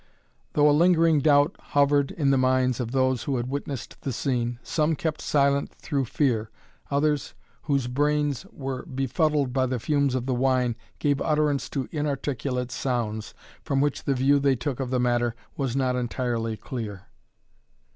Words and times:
Though 0.53 0.67
a 0.67 0.71
lingering 0.73 1.19
doubt 1.19 1.55
hovered 1.59 2.09
in 2.09 2.31
the 2.31 2.37
minds 2.39 2.79
of 2.79 2.89
those 2.91 3.25
who 3.25 3.37
had 3.37 3.51
witnessed 3.51 4.01
the 4.01 4.11
scene, 4.11 4.57
some 4.63 4.95
kept 4.95 5.21
silent 5.21 5.75
through 5.75 6.05
fear, 6.05 6.49
others 6.89 7.35
whose 7.65 7.85
brains 7.85 8.43
were 8.51 8.83
befuddled 8.87 9.53
by 9.53 9.67
the 9.67 9.79
fumes 9.79 10.15
of 10.15 10.25
the 10.25 10.33
wine 10.33 10.75
gave 10.97 11.21
utterance 11.21 11.69
to 11.69 11.87
inarticulate 11.91 12.71
sounds, 12.71 13.35
from 13.61 13.79
which 13.79 14.05
the 14.05 14.15
view 14.15 14.39
they 14.39 14.55
took 14.55 14.79
of 14.79 14.89
the 14.89 14.99
matter, 14.99 15.35
was 15.55 15.75
not 15.75 15.95
entirely 15.95 16.57
clear. 16.57 17.03